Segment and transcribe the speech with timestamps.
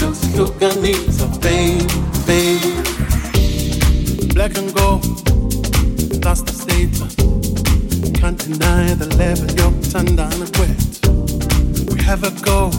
[0.00, 1.84] Esto need some baby,
[2.24, 2.72] baby.
[4.32, 5.02] Black and gold,
[6.22, 7.16] that's the statement.
[8.14, 10.78] Can't deny the level you're turned on quit.
[11.92, 12.70] We have a goal,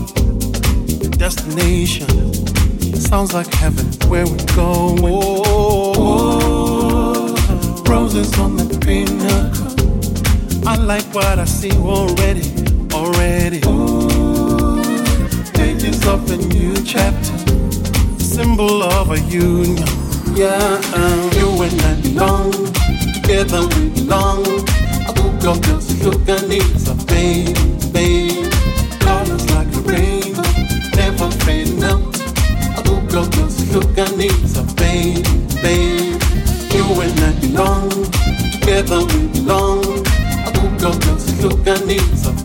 [1.17, 2.07] destination.
[2.95, 4.95] Sounds like heaven where we go.
[5.01, 5.43] Oh,
[5.97, 7.83] oh, oh.
[7.89, 9.67] roses on the pinnacle.
[10.65, 12.47] I like what I see already,
[12.93, 14.18] already
[15.99, 17.37] opens up a new chapter,
[18.19, 19.77] symbol of a union.
[20.35, 22.51] Yeah, um, you and I belong,
[23.13, 24.45] together we belong.
[25.07, 27.53] A book of up just look and it's a baby,
[27.91, 28.49] baby.
[28.99, 30.43] Colors like a rainbow,
[30.95, 32.13] never fading out.
[32.83, 35.23] book of up just look and it's a baby,
[35.61, 36.19] baby.
[36.75, 37.89] You and I belong,
[38.51, 40.05] together we belong.
[40.45, 42.38] I woke up just look and it's a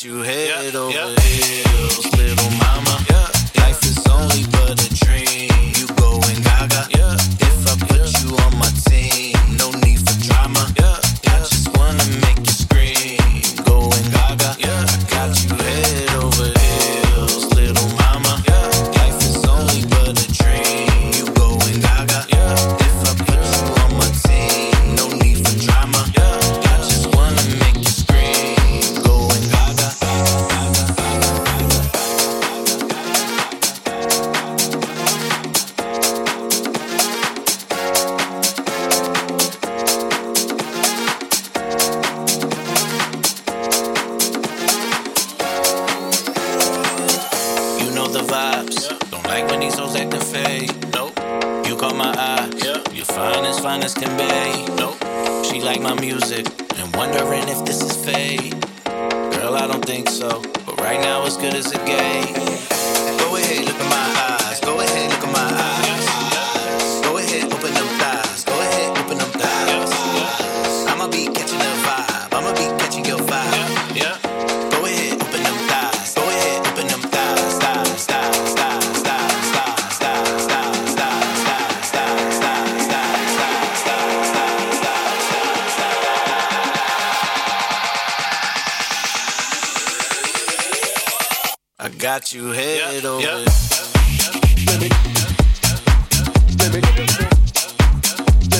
[0.00, 0.22] to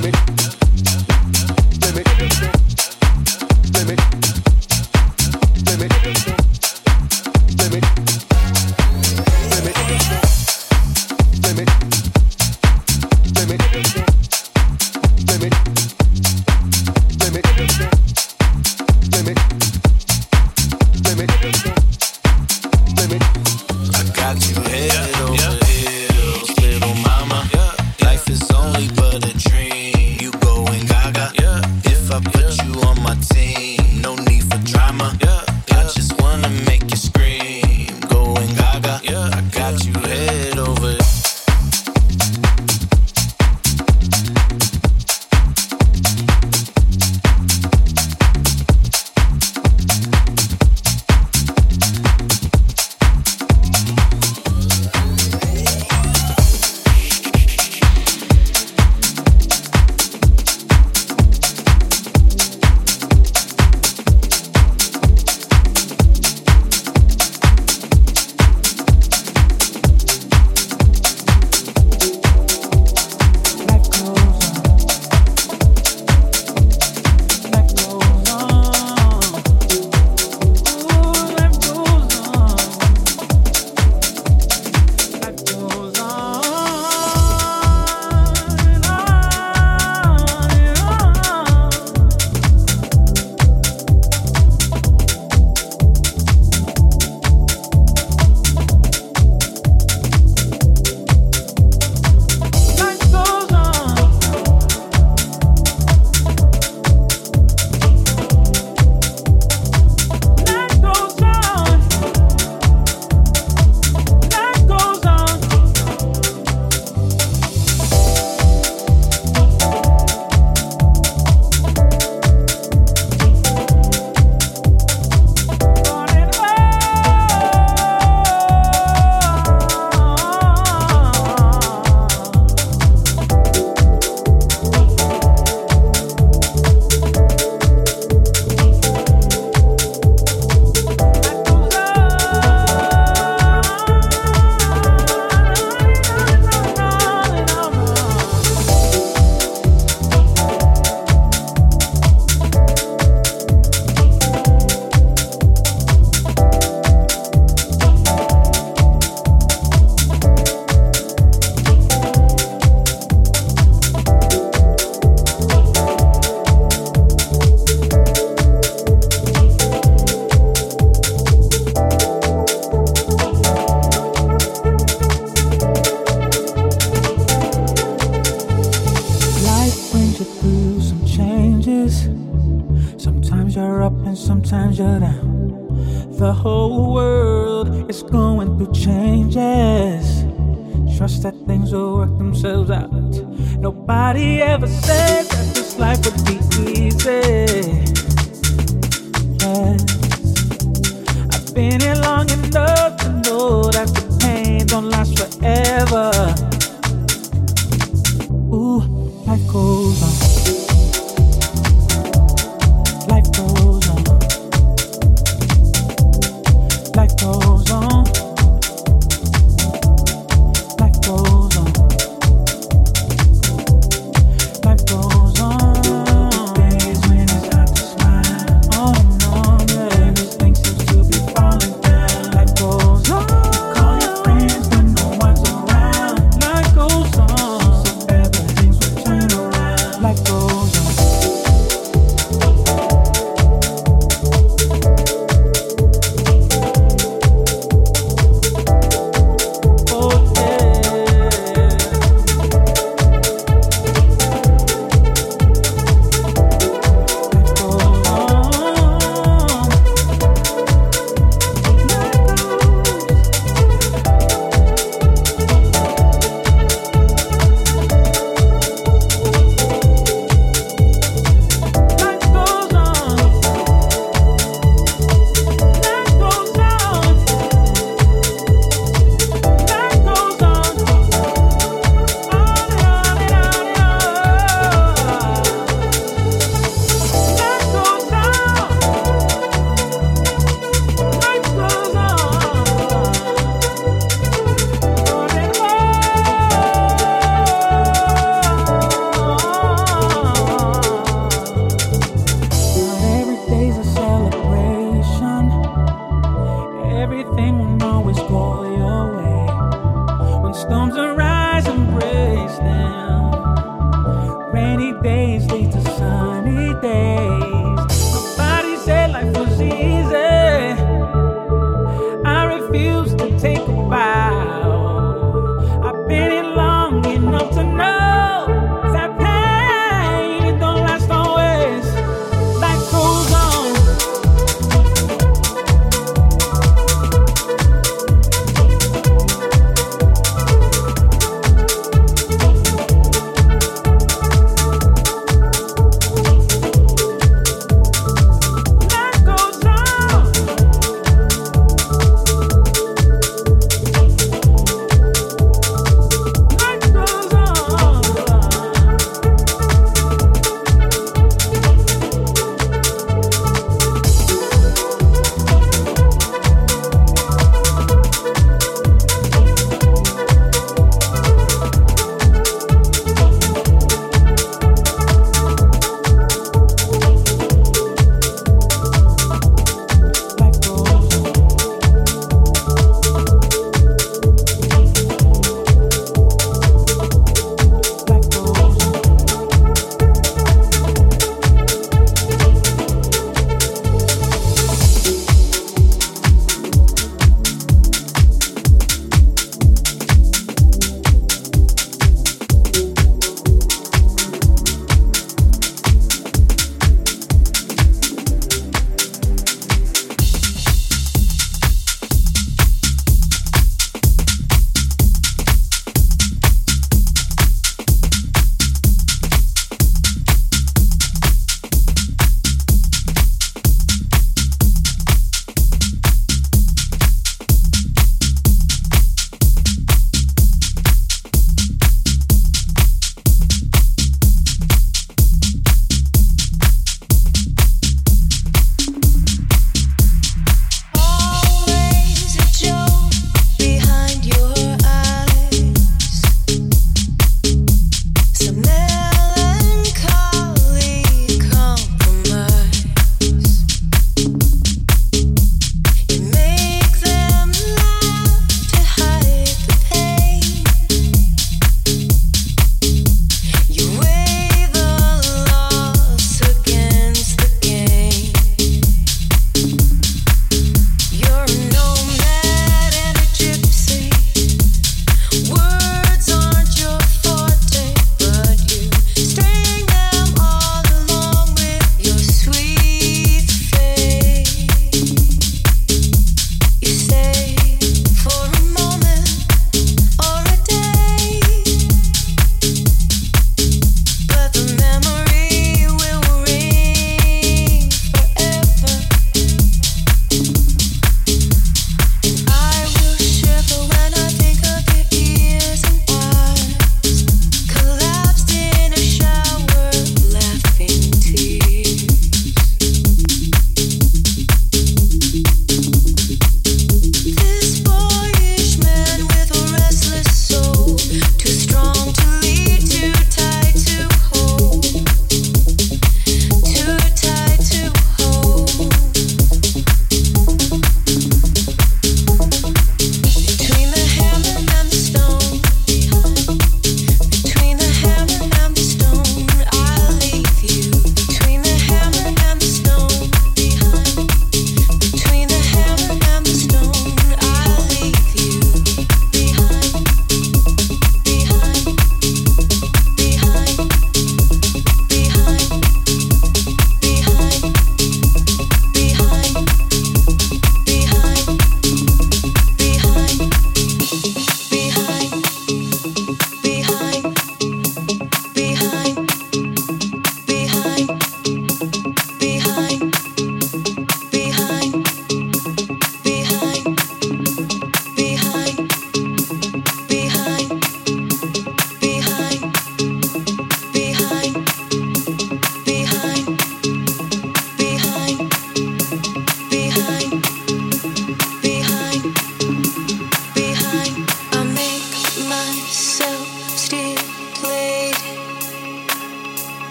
[0.00, 0.37] me.